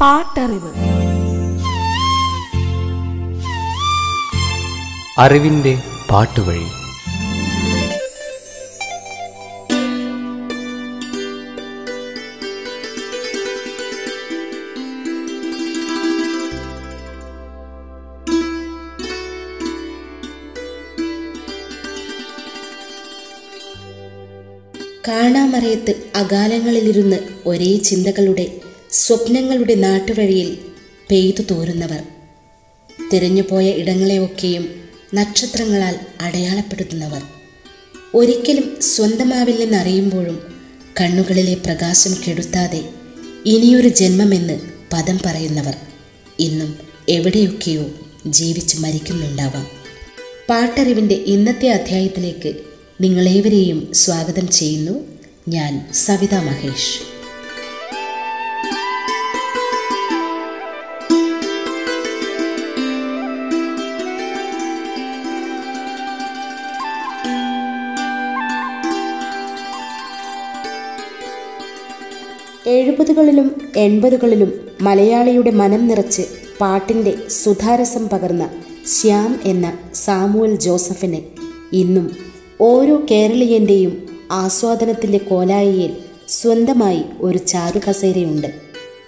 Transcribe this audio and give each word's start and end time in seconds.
പാട്ടറിവ്. 0.00 0.72
അറിവിന്റെ 5.18 5.78
പാട്ടുവഴി. 6.10 6.66
കാണാമറയത്ത് 25.08 25.94
അകാലങ്ങളിലിരുന്ന് 26.16 27.16
ഒരേ 27.46 27.76
ചിന്തകളുടെ 27.76 28.69
സ്വപ്നങ്ങളുടെ 28.92 29.74
നാട്ടുവഴിയിൽ 29.74 30.58
പെയ്തു 31.10 31.42
തോരുന്നവർ. 31.42 32.02
തിരഞ്ഞുപോയ 33.12 33.70
ഇടങ്ങളെയൊക്കെയും 33.70 34.84
നക്ഷത്രങ്ങളാൽ 35.14 35.98
അടയാളപ്പെടുത്തുന്നവർ. 36.20 37.22
ഒരിക്കലും 38.14 38.80
സ്വന്തമാവില്ലെന്നറിയുമ്പോഴും 38.80 40.54
കണ്ണുകളിലെ 41.00 41.54
പ്രകാശം 41.54 42.16
കെടുത്താതെ 42.28 42.88
ഇനിയൊരു 43.46 43.88
ജന്മമെന്ന് 43.88 44.60
പദം 44.92 45.18
പറയുന്നവർ 45.26 45.74
ഇന്നും 46.38 46.78
എവിടെയൊക്കെയോ 47.08 47.86
ജീവിച്ച് 48.26 48.80
മരിക്കുന്നുണ്ടാവാം. 48.80 49.66
പാട്ടറിവിന്റെ 50.48 51.14
ഇന്നത്തെ 51.14 51.68
അധ്യായത്തിലേക്ക് 51.68 52.54
നിങ്ങളേവരെയും 53.00 53.94
സ്വാഗതം 53.94 54.48
ചെയ്യുന്നു. 54.48 55.04
ഞാൻ 55.48 55.92
സവിതാ 55.94 56.42
മഹേഷ്. 56.42 57.19
എഴുപതുകളിലും 72.80 73.62
എൺപതുകളിലും 73.76 74.52
മലയാളിയുടെ 74.80 75.50
മനം 75.50 75.88
നിറച്ച് 75.88 76.22
പാട്ടിന്റെ 76.60 77.14
സുധാരസം 77.30 78.08
പകർന്ന 78.08 78.48
ശ്യാം 78.86 79.40
എന്ന 79.44 79.72
സാമുവൽ 79.94 80.54
ജോസഫിന് 80.56 81.18
ഇന്നും 81.72 82.16
ഓരോ 82.60 83.02
കേരളീയന്റെയും 83.10 83.92
ആസ്വാദനത്തിന്റെ 84.32 85.18
കോലായിയിൽ 85.18 85.90
സ്വന്തമായി 86.28 87.02
ഒരു 87.20 87.38
ചാരുകസേരയുണ്ട്. 87.38 88.46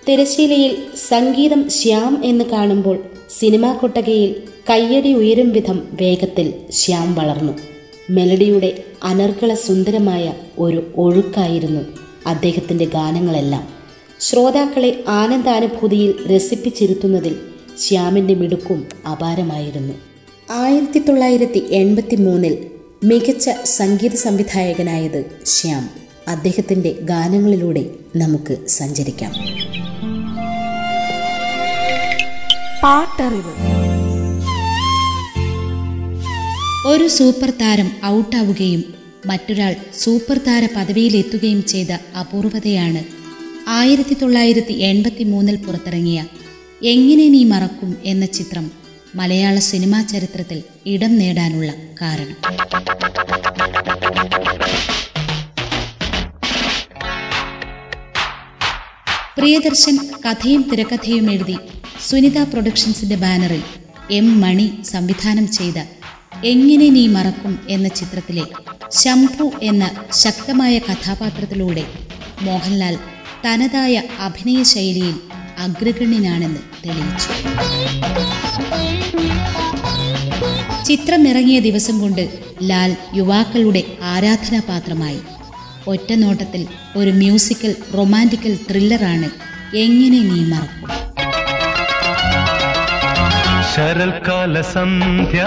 തിരശീലയിൽ 0.08 0.76
സംഗീതം 1.08 1.68
ശ്യാം 1.68 2.22
എന്ന് 2.24 2.44
കാണുമ്പോൾ 2.44 2.98
സിനിമാ 3.38 3.72
കൊട്ടകയിൽ 3.72 4.34
കയ്യടി 4.70 5.12
ഉയരും 5.12 5.50
വിധം 5.52 5.82
വേഗത്തിൽ 6.00 6.54
ശ്യാം 6.70 7.14
വളർന്നു. 7.14 7.52
മെലഡിയുടെ 8.10 8.70
അനർഗള 9.02 9.54
സുന്ദരമായ 9.54 10.34
ഒരു 10.58 10.86
ഒഴുക്കായിരുന്നു 10.96 11.80
അദ്ദേഹത്തിന്റെ 12.26 12.84
ഗാനങ്ങളെല്ലാം 12.84 13.68
ശ്രോതാക്കളെ 14.20 15.04
ആനന്ദാനുഭൂതിയിൽ 15.08 16.36
രസിപ്പിച്ചിരുത്തുന്നതിൽ 16.36 17.36
ശ്യാമിന്റെ 17.78 18.34
മിടുക്കും 18.34 18.88
അപാരമായിരുന്നു. 19.10 19.94
ആയിരത്തി 20.50 20.98
തൊള്ളായിരത്തി 20.98 21.58
എൺപത്തി 21.70 22.16
മൂന്നിൽ 22.16 22.70
മികച്ച 23.04 23.50
സംഗീത 23.64 24.14
സംവിധായകനായത് 24.14 25.24
ശ്യാം. 25.46 25.90
അദ്ദേഹത്തിന്റെ 26.28 26.92
ഗാനങ്ങളിലൂടെ 27.00 27.86
നമുക്ക് 28.16 28.66
സഞ്ചരിക്കാം. 28.66 29.32
പാട്ടറിവ്. 32.82 33.72
ഒരു 36.86 37.08
സൂപ്പർ 37.08 37.50
താരം 37.50 37.90
ഔട്ടാവുകയും 38.04 39.01
മറ്റൊരാൾ 39.26 39.76
സൂപ്പർ 39.94 40.38
താര 40.38 40.68
പദവിയിലെത്തുകയും 40.76 41.66
ചെയ്ത 41.66 41.92
അപൂർവതയാണ്. 42.20 43.02
ആയിരത്തി 43.68 44.14
തൊള്ളായിരത്തി 44.14 44.72
എൺപത്തി 44.72 45.24
മൂന്നിൽ 45.24 45.56
പുറത്തിറങ്ങിയ 45.56 46.24
എങ്ങനെ 46.82 47.28
നീ 47.28 47.44
മറക്കും 47.44 47.96
എന്ന 48.04 48.26
ചിത്രം 48.26 48.70
മലയാള 49.14 49.58
സിനിമാ 49.58 50.02
ചരിത്രത്തിൽ 50.02 50.62
ഇടം 50.86 51.18
നേടാനുള്ള 51.18 51.72
കാരണം. 52.02 52.36
പ്രിയദർശൻ 59.38 59.96
കഥയും 60.26 60.70
തിരക്കഥയും 60.72 61.30
എഴുതി 61.30 61.56
സുനിത 62.08 62.42
പ്രൊഡക്ഷൻസിന്റെ 62.42 63.16
ബാനറിൽ 63.16 63.62
എം 64.10 64.40
മണി 64.40 64.70
സംവിധാനം 64.84 65.52
ചെയ്ത 65.52 65.78
എങ്ങനെ 66.44 66.88
നീ 66.88 67.06
മറക്കും 67.06 67.58
എന്ന 67.68 67.88
ചിത്രത്തിലെ 67.88 68.44
ശംഭു 68.90 69.52
എന്ന 69.62 69.90
ശക്തമായ 70.12 70.78
കഥാപാത്രത്തിലൂടെ 70.78 71.84
മോഹൻലാൽ 72.42 72.98
തനതായ 73.46 74.02
അഭിനയ 74.20 74.62
ശൈലിയിൽ 74.62 75.14
അഗ്രഗണ്യനാണെന്ന് 75.58 76.60
തെളിയിച്ചു. 76.84 77.28
ചിത്രമിറങ്ങിയ 80.84 81.60
ദിവസം 81.60 82.00
കൊണ്ട് 82.00 82.38
ലാൽ 82.62 82.96
യുവാക്കളുടെ 83.14 83.84
ആരാധനാപാത്രമായി. 84.02 85.20
ഒറ്റനോട്ടത്തിൽ 85.86 86.66
ഒരു 86.96 87.10
മ്യൂസിക്കൽ 87.10 87.76
റൊമാന്റിക്കൽ 87.94 88.58
ത്രില്ലറാണ് 88.70 89.30
എങ്ങനെ 89.76 90.18
നീ 90.18 90.40
മറക്കും. 90.44 91.11
ശരൽക്കാല 93.76 94.60
സന്ധ്യ 94.60 95.42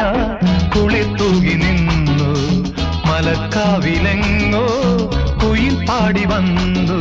കുളിത്തൂകി 0.76 1.54
നിന്നു. 1.54 2.30
മലക്കാവിലെങ്ങോ 3.10 4.66
കുയിൽ 5.44 5.86
പാടി 5.86 6.26
വന്നു. 6.26 7.00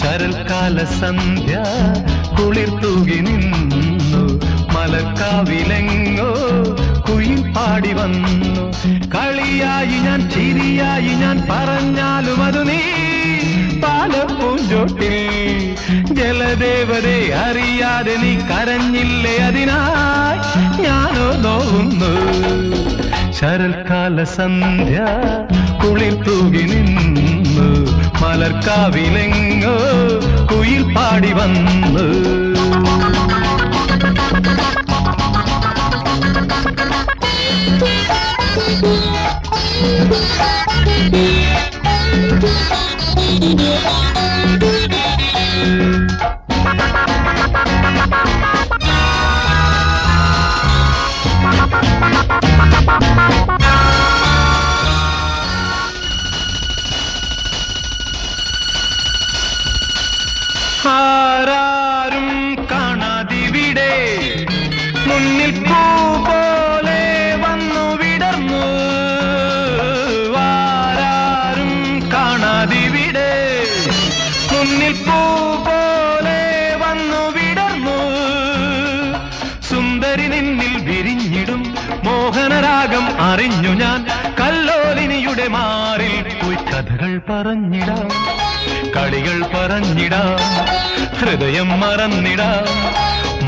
ശരൽക്കാല 0.00 0.84
സന്ധ്യ 0.84 1.62
കുളിർത്തൂകി 2.38 3.20
നിന്നു. 3.20 4.22
മലക്കാവിലെങ്ങോ 4.74 6.30
കുയിൽ 7.08 7.52
പാടി 7.52 7.92
വന്നു. 7.92 8.64
കളിയായി 9.08 9.98
ഞാൻ 10.06 10.30
ചിരിയായി 10.30 11.14
ഞാൻ 11.14 11.38
പറഞ്ഞാലും 11.50 12.42
അത് 12.42 12.68
നീ 12.68 12.82
പാലപ്പൂഞ്ചോട്ടിൽ 13.80 15.16
ജലദേവതെ 16.22 17.34
അറിയാതെ 17.34 18.16
നീ 18.16 18.34
കരഞ്ഞില്ലേ 18.36 19.36
അതിനായി? 19.36 20.82
ഞാനോ 20.82 21.26
നോവുന്നു. 21.44 22.12
ശരൽക്കാല 23.32 24.24
സന്ധ്യ 24.24 24.98
കുളിർ 25.82 26.14
തൂകി 26.14 26.62
നിന്നു. 26.62 27.68
മലർക്കാവിലെങ്ങോ 28.22 29.76
കുയിൽ 30.46 30.94
പാടി 30.94 31.32
വന്നു. 31.32 32.06
ആരാരും 43.44 44.21
Bye. 47.34 48.31
കല്ലോലിനിയുടെ 84.40 85.46
മാറിൽ 85.48 86.14
പോയി 86.34 86.58
കഥകൾ 86.70 87.12
പറഞ്ഞിടാം 87.28 88.08
കളികൾ 88.96 89.38
പറഞ്ഞിടാം 89.54 90.40
ഹൃദയം 91.20 91.70
മറന്നിടാം 91.82 92.66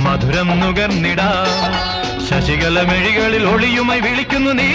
മധുരം 0.05 0.49
നുകർന്നിടാം 0.61 1.51
ശശികല 2.29 2.79
മെഴികളിൽ 2.83 3.45
ഒളിയുമായി 3.47 4.03
വിളിക്കുന്നു 4.07 4.53
നീ 4.53 4.71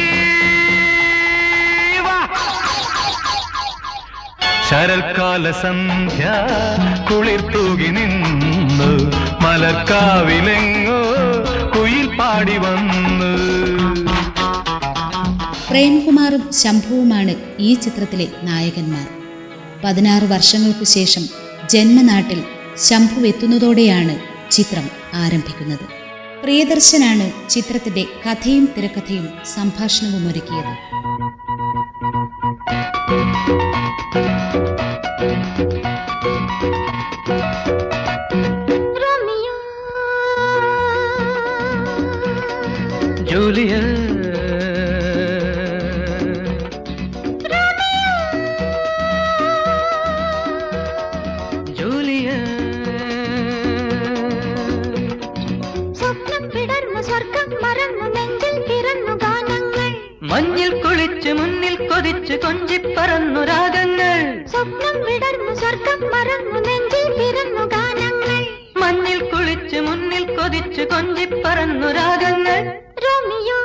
ശരൽക്കാല 4.69 5.45
സന്ധ്യ 5.61 6.25
കുളിർത്തൂകി 7.07 7.53
തൂകി 7.53 7.89
നിന്നു 7.95 8.89
മലർക്കാവിലെങ്ങോ 9.43 10.99
കുയിൽ 11.73 12.07
പാടി 12.17 12.57
വന്നു 12.65 13.31
പ്രേംകുമാറും 15.69 16.51
ശംഭുവുമാണ് 16.51 17.36
ഈ 17.60 17.74
ചിത്രത്തിലെ 17.74 18.27
നായകന്മാർ. 18.44 19.07
പതിനാറ് 19.83 20.24
വർഷങ്ങൾക്കു 20.24 20.83
ശേഷം 20.83 21.21
ജന്മനാട്ടിൽ 21.69 22.44
ശംഭു 22.77 23.27
എത്തുന്നതോടെയാണ് 23.27 24.19
ചിത്രം 24.51 24.89
ആരംഭിക്കുന്നത്. 25.13 25.86
പ്രിയദർശനാണ് 26.44 27.50
ചിത്രത്തിന്റെ 27.50 28.06
കഥയും 28.30 28.69
തിരക്കഥയും 28.77 29.30
സംഭാഷണവും 29.56 30.27
ഒരുക്കിയത് 30.27 30.74
ജൂലിയ 43.31 43.88
സ്വർഗം 57.19 57.50
പിറന്നു 58.68 59.13
ഗാനങ്ങൾ. 59.24 59.89
മഞ്ഞിൽ 60.21 60.69
കുളിച്ച് 60.83 61.31
മുന്നിൽ 61.33 61.75
കൊതിച്ച് 61.89 62.36
കൊഞ്ചി 62.44 62.77
പറന്നു 62.98 63.42
രാഗങ്ങൾ. 63.44 64.19
സ്വപ്നം 64.51 64.95
വിടർന്നു 65.07 65.54
സ്വർഗം 65.62 66.00
മറന്നു 66.13 66.60
നെഞ്ചിൽ 66.68 67.07
പിറന്നു 67.18 67.63
ഗാനങ്ങൾ. 67.66 68.39
മഞ്ഞിൽ 68.77 69.19
കുളിച്ച് 69.31 69.80
മുന്നിൽ 69.80 70.25
കൊതിച്ച് 70.38 70.81
കൊഞ്ചി 70.81 71.25
പറന്നു 71.45 71.89
രാഗങ്ങൾ. 71.92 72.62
Romeo 73.06 73.60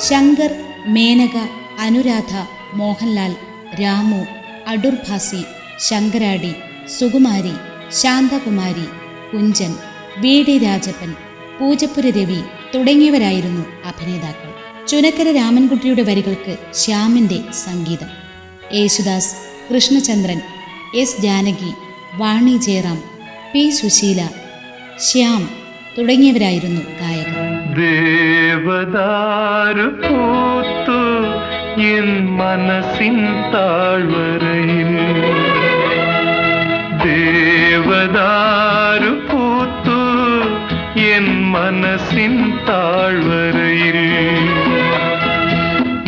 Shankar 0.07 0.55
Menaka 0.87 1.37
Anuradha 1.79 2.35
Mohanlal 2.73 3.35
Ramu 3.81 4.25
Adoor 4.67 4.93
Bhasi 4.93 5.43
Sankaradi 5.79 6.51
Sukumari 6.99 7.53
Santhakumari 7.91 8.85
Kunchan 9.31 9.75
V 10.17 10.45
D 10.47 10.57
Rajappan 10.57 11.13
Poojappura 11.59 12.09
Ravi 12.09 12.41
തുടങ്ങിയവരായിരുന്നു 12.75 13.65
അഭിനേതാക്കൾ. 13.85 14.51
ചുനക്കര 14.87 15.31
രാമൻകുട്ടിയുടെ 15.31 16.01
വരികൾക്ക് 16.01 16.57
ശ്യാമിന്റെ 16.73 17.39
സംഗീതം. 17.51 18.07
യേശുദാസ് 18.73 19.35
കൃഷ്ണചന്ദ്രൻ 19.73 20.41
എസ് 20.95 21.21
ജാനകി 21.21 21.71
വാണി 22.17 22.57
ജയറാം 22.57 23.03
പി 23.53 23.69
സുശീല 23.69 24.29
ശ്യാം 24.99 25.49
തുടങ്ങിയവരായിരുന്നു 25.97 26.81
ഗായകർ. 26.81 27.16
ദേവദാരു 28.49 29.07
പൂത്തു 30.03 30.99
എൻ 31.89 32.07
മനസ്സിൻ 32.37 33.17
താഴ്വരയിൽ 33.53 34.91
ദേവദാരു 37.69 39.13
പൂത്തു 39.29 39.99
എൻ 41.09 41.27
മനസ്സിൻ 41.53 42.35
താഴ്വരയിൽ 42.69 43.99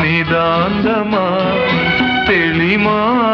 നിതാന്തമാ 0.02 1.28
തെളിമാനം 2.30 3.29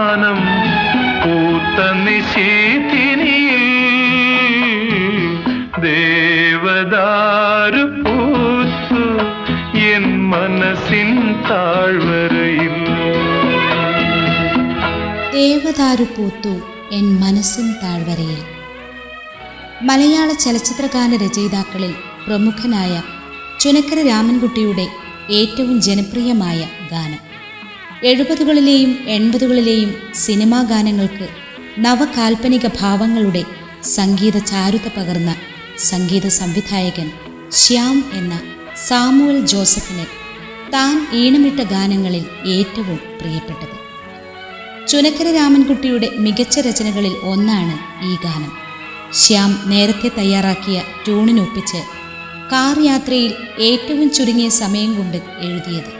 ദേവദാരു 15.46 16.04
പൂത്തു 16.04 16.52
എൻ 16.92 17.06
മനസ്സിൻ 17.20 17.74
താഴ്വരയിൽ. 17.84 18.40
മലയാള 19.82 20.34
ചലച്ചിത്രഗാന 20.34 21.16
രചയിതാക്കളിൽ 21.16 21.94
പ്രമുഖനായ 22.28 23.04
ചുനക്കര 23.60 24.08
രാമൻകുട്ടിയുടെ 24.08 24.88
ഏറ്റവും 25.32 25.82
ജനപ്രിയമായ 25.82 26.68
ഗാനം. 26.92 27.22
എഴുപതുകളിലെയും 28.04 28.98
എൺപതുകളിലെയും 29.08 29.92
സിനിമാ 30.16 30.62
ഗാനങ്ങൾക്ക് 30.64 31.28
നവകാൽപ്പനിക 31.80 32.68
ഭാവങ്ങളുടെ 32.82 33.44
സംഗീത 33.84 34.38
ചാരുത 34.38 34.88
പകർന്ന 34.98 35.36
സംഗീത 35.78 36.28
സംവിധായകൻ 36.28 37.12
ശ്യാം 37.52 38.12
എന്ന 38.14 38.42
സാമുവൽ 38.88 39.46
ജോസഫിന് 39.46 40.06
താൻ 40.74 41.08
ഈണമിട്ട 41.14 41.60
ഗാനങ്ങളിൽ 41.60 42.26
ഏറ്റവും 42.48 43.00
പ്രിയപ്പെട്ടത്. 43.22 43.75
ചുനക്കര 44.88 45.28
രാമൻകുട്ടിയുടെ 45.36 46.10
മികച്ച 46.18 46.60
രചനകളിൽ 46.60 47.16
ഒന്നാണ് 47.24 47.76
ഈ 48.06 48.16
ഗാനം. 48.24 48.52
ശ്യാം 49.14 49.64
നേരത്തെ 49.66 50.12
തയ്യാറാക്കിയ 50.18 50.82
ട്യൂണിനൊപ്പിച്ച് 51.06 51.80
കാർ 52.52 52.76
യാത്രയിൽ 52.86 53.34
ഏറ്റവും 53.60 54.10
ചുരുങ്ങിയ 54.10 54.50
സമയം 54.50 54.92
കൊണ്ട് 54.98 55.18
എഴുതിയത്. 55.40 55.92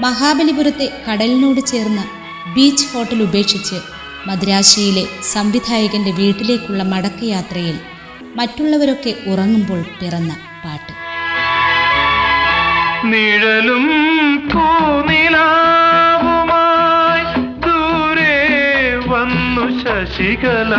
മഹാബലിപുരത്തെ 0.00 0.88
കടലിനോട് 1.06 1.60
ചേർന്ന 1.60 2.04
ബീച്ച് 2.54 2.86
ഹോട്ടൽ 2.86 3.22
ഉപേക്ഷിച്ച് 3.22 3.78
മദ്രാശിയിലെ 4.26 5.04
സംവിധായകന്റെ 5.22 6.10
വീട്ടിലേക്കുള്ള 6.10 6.82
മടക്കയാത്രയിൽ 6.82 7.78
മറ്റുള്ളവരൊക്കെ 8.36 9.14
ഉറങ്ങുമ്പോൾ 9.26 9.82
പിറന്ന 10.00 10.36
പാട്ട്. 10.64 10.92
നിഴലും 13.06 13.86
പൂനിലാവുമായി 14.52 15.87
ശശികല 20.18 20.74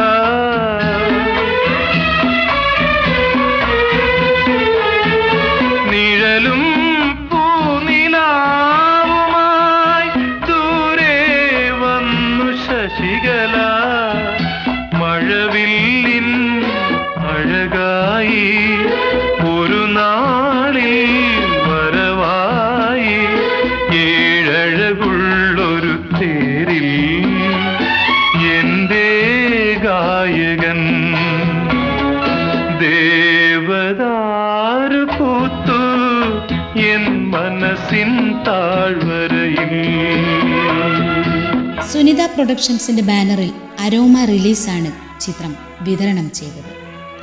പ്രൊഡക്ഷൻസിന്റെ 42.39 43.01
ബാനറിൽ 43.01 43.51
അരോമ 43.79 44.25
റിലീസാണ് 44.25 44.91
ചിത്രം 45.21 45.55
വിതരണം 45.81 46.31
ചെയ്തത്. 46.31 46.69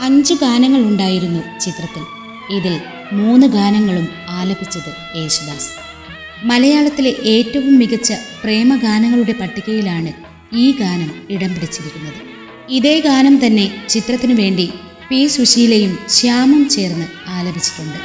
അഞ്ച് 0.00 0.34
ഗാനങ്ങൾ 0.34 0.80
ഉണ്ടായിരുന്നു 0.80 1.60
ചിത്രത്തിൽ. 1.60 2.02
ഇതിൽ 2.56 2.80
മൂന്ന് 3.12 3.46
ഗാനങ്ങളും 3.46 4.08
ആലപിച്ചത് 4.28 5.18
യേശുദാസ്. 5.18 5.70
മലയാളത്തിലെ 6.44 7.14
ഏറ്റവും 7.24 7.78
മികച്ച 7.78 8.12
പ്രേമഗാനങ്ങളുടെ 8.12 9.32
പട്ടികയിലാണ് 9.32 10.12
ഈ 10.56 10.76
ഗാനം 10.80 11.10
ഇടം 11.30 11.54
പിടിച്ചിരിക്കുന്നത്. 11.54 12.20
ഇതേ 12.68 13.00
ഗാനം 13.00 13.46
തന്നെ 13.46 13.86
ചിത്രത്തിനു 13.88 14.34
വേണ്ടി 14.34 14.72
പി 15.08 15.26
സുശീലയും 15.26 15.98
ശ്യാമും 16.08 16.68
ചേർന്ന് 16.68 17.06
ആലപിച്ചിട്ടുണ്ട്. 17.28 17.98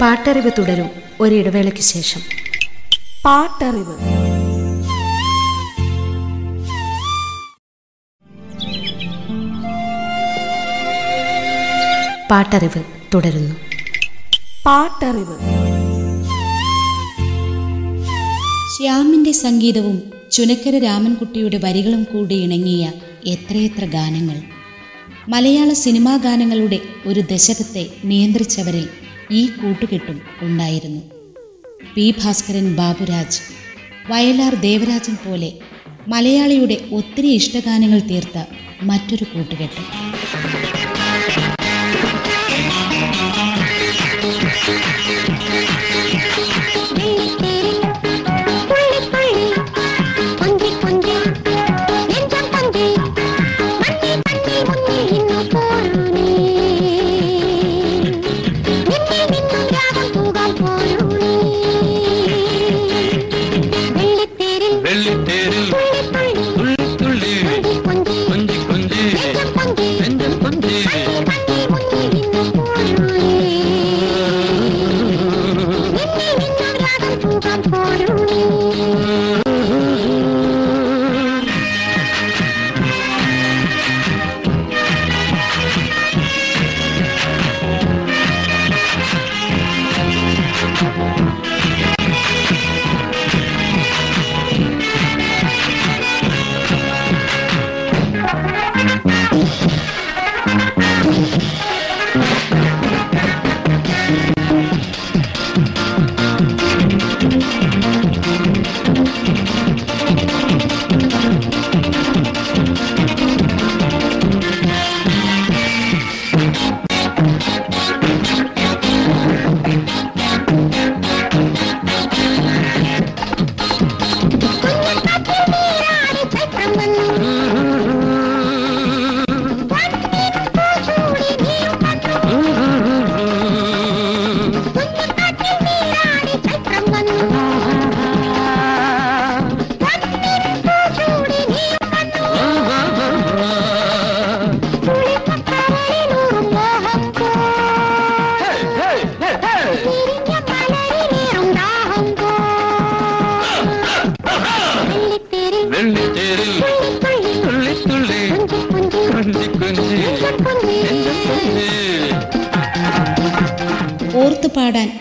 പാട്ടറിവ് 0.00 0.50
തുടരും 0.58 0.90
ഒരിടവേളയ്ക്ക് 1.20 1.80
ശേഷം. 1.80 2.20
പാട്ടറിവ്. 3.24 3.94
പാട്ടറിവ് 12.30 12.84
തുടരുന്നു. 13.14 13.54
പാട്ടറിവ്. 14.66 15.38
ശ്യാമിന്റെ 18.76 19.32
സംഗീതവും 19.32 20.12
ചുനക്കര 20.32 20.78
രാമൻകുട്ടിയുടെ 20.78 21.60
വരികളും 21.64 22.04
കൂടി 22.04 22.34
ഇണങ്ങിയ 22.34 22.92
എത്രയെത്ര 23.26 23.84
ഗാനങ്ങൾ. 23.84 24.42
മലയാള 25.28 25.72
സിനിമാ 25.72 26.16
ഗാനങ്ങളുടെ 26.16 26.78
ഒരു 27.06 27.20
ദശകത്തെ 27.20 27.86
നിയന്ത്രിച്ചവരിൽ 28.04 28.88
ഈ 29.30 29.46
കൂട്ടുകെട്ടും 29.46 30.20
ഉണ്ടായിരുന്നു. 30.42 31.00
പി. 31.94 32.14
ഭാസ്കരൻ 32.24 32.76
ബാബുരാജ് 32.76 33.40
വയലാർ 34.10 34.54
ദേവരാജൻ 34.54 35.14
പോലെ 35.14 35.52
മലയാളിയുടെ 36.08 36.76
ഒത്തിരി 36.92 37.26
ഇഷ്ടഗാനങ്ങൾ 37.26 37.98
തീർത്ത 37.98 38.44
മറ്റൊരു 38.82 39.24
കൂട്ടുകെട്ട്. 39.24 39.82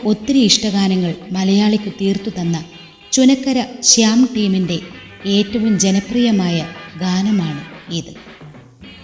ഒത്തിരി 0.03 0.39
ഇഷ്ടഗാനങ്ങൾ 0.39 1.15
മലയാളിക്ക് 1.31 1.91
തീർത്തു 2.01 2.29
തന്ന 2.29 2.63
ചുനക്കര 3.11 3.65
ശ്യാം 3.83 4.29
ടീമിന്റെ 4.37 4.79
ഏറ്റവും 5.25 5.79
ജനപ്രിയമായ 5.79 6.67
ഗാനമാണ് 6.97 7.61
ഇത്. 7.93 8.13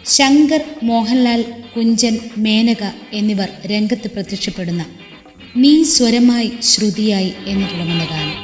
ശങ്കർ 0.06 0.64
മോഹൻലാൽ 0.84 1.42
കുഞ്ചൻ 1.76 2.20
മേനക 2.38 2.84
എന്നിവർ 3.14 3.48
രംഗത്ത് 3.66 4.12
പ്രത്യക്ഷപ്പെടുന്ന 4.12 4.86
നീ 5.58 5.84
സ്വരമായി 5.84 6.52
ശ്രുതിയായി 6.62 7.34
എന്ന് 7.48 7.68
തുടങ്ങുന്ന 7.68 8.06
ഗാനം. 8.06 8.38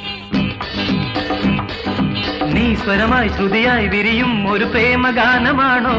നീ 2.54 2.74
സ്വരമായി 2.74 3.28
ശ്രുതിയായി 3.28 3.86
വിരിയും 3.86 4.52
ഒരു 4.52 4.64
പ്രേമഗാനമാണോ? 4.64 5.96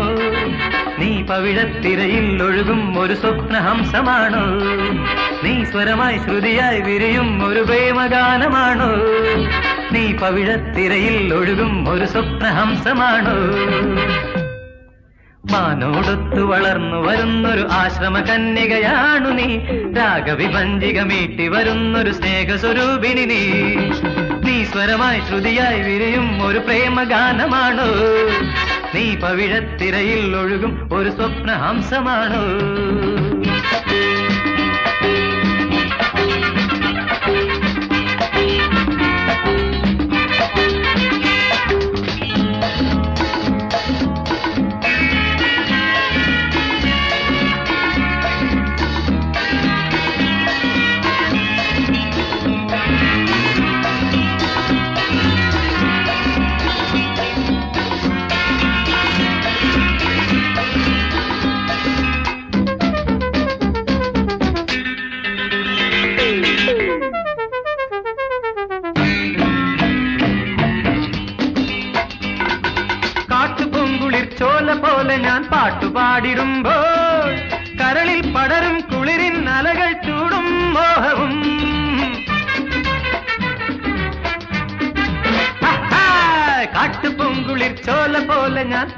നീ 0.99 1.21
പവിഴത്തിരയിൽ 1.21 2.43
ഒഴുകും 2.43 2.99
ഒരു 2.99 3.13
സ്വപ്നഹംസമാണോ? 3.13 4.45
നീ 5.43 5.63
സ്വരമായി 5.63 6.17
ശ്രുതിയായി 6.17 6.81
വിരിയും 6.81 7.47
ഒരു 7.47 7.59
പ്രേമഗാനമാണോ. 7.59 8.89
നീ 9.91 10.13
പവിഴത്തിരയിൽ 10.13 11.33
ഒഴുകും 11.33 11.89
ഒരു 11.89 12.05
സ്വപ്നഹംസമാണോ. 12.05 13.35
മാനോടൊത്തു 15.51 16.41
വളർന്നു 16.41 17.07
വരുന്നൊരു 17.07 17.67
ആശ്രമ 17.71 18.19
കന്യകയാണു 18.19 19.29
നീ. 19.29 19.59
രാഗവിഭഞ്ചിക 19.93 21.01
മീട്ടി 21.01 21.47
വരുന്നൊരു 21.47 22.11
സ്നേഹസ്വരൂപിണി 22.11 23.25
നീ. 23.25 23.43
നീ 24.45 24.65
സ്വരമായി 24.65 25.19
ശ്രുതിയായി 25.19 25.81
വിരിയും 25.81 26.45
ഒരു 26.45 26.59
പ്രേമഗാനമാണോ. 26.59 27.89
നീ 28.95 29.15
പവിഴത്തിരയിൽ 29.15 30.35
ഒഴുകും 30.37 30.89
ഒരു 30.93 31.09
സ്വപ്നഹംസമാണോ. 31.09 32.43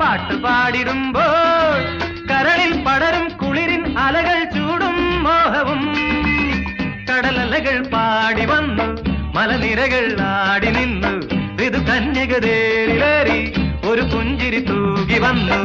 പോലെ 0.05 0.35
പാടിടുമ്പോൾ 0.41 1.79
കരളിൽ 2.29 2.71
പടരും 2.85 3.25
കുളിരിൻ 3.37 3.83
അലകൾ 3.97 4.39
ചൂടും 4.43 4.97
മോഹവും. 5.23 5.81
കടലലകൾ 7.09 7.77
പാടി 7.93 8.45
വന്നു 8.45 8.87
മലനിരകൾ 9.35 10.05
ആടി 10.21 10.71
നിന്നു. 10.71 11.13
ഋതു 11.61 11.77
കന്യകതേരിലേറി 11.77 13.39
ഒരു 13.87 14.01
പുഞ്ചിരി 14.01 14.59
തൂകി 14.59 15.19
വന്നു. 15.19 15.59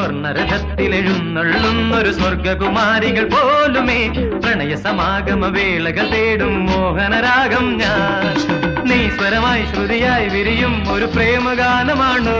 സ്വർണരഥത്തിലെഴുന്നള്ളുന്നൊരു 0.00 2.12
സ്വർഗകുമാരികൾ 2.12 3.28
പോലുമേ. 3.28 4.12
പ്രണയ 4.44 4.76
സമാഗമ 4.76 5.46
വേളകൾ 5.46 6.10
തേടും 6.10 6.66
മോഹനരാഗം 6.66 7.78
ഞാൻ. 7.78 8.88
നീ 8.88 9.10
സ്വരമായി 9.10 9.66
ശ്രുതിയായി 9.66 10.28
വിരിയും 10.28 10.92
ഒരു 10.92 11.04
പ്രേമഗാനമാണോ. 11.04 12.38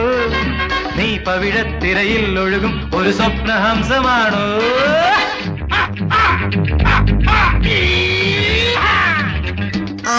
നീ 0.97 1.17
പവിഴത്തിരയിൽ 1.17 2.39
ഒഴുകും 2.39 2.91
ഒരു 2.95 3.11
സ്വപ്നഹംസമാണോ. 3.11 4.45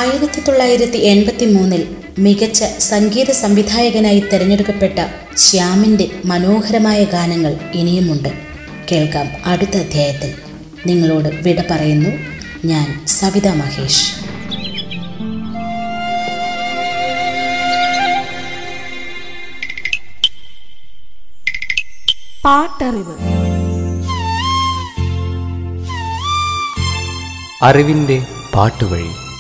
ആയിരത്തി 0.03 0.41
തൊള്ളായിരത്തി 0.41 0.97
എൺപത്തി 0.97 1.47
മൂന്നിൽ 1.47 1.97
മികച്ച 2.19 2.65
സംഗീത 2.79 3.31
സംവിധായകനായി 3.31 4.21
തിരഞ്ഞെടുക്കപ്പെട്ട 4.21 4.99
ശ്യാമിന്റെ 5.37 6.11
മനോഹരമായ 6.25 7.05
ഗാനങ്ങൾ 7.05 7.59
ഇനിയുമുണ്ട്. 7.75 8.29
കേൾക്കാം 8.93 9.29
അടുത്ത 9.45 9.77
അധ്യായത്തിൽ. 9.77 10.35
നിങ്ങളോട് 10.87 11.29
വിട 11.29 11.63
പറയുന്നു 11.71 12.11
ഞാൻ 12.67 13.07
സവിത 13.07 13.49
മഹേഷ്. 13.49 14.13
പാട്ടറിവ്. 22.45 23.17
അറിവിന്റെ 27.63 28.23
പാട്ടുവഴി. 28.55 29.32